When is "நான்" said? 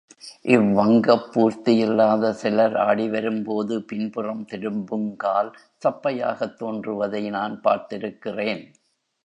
7.29-7.61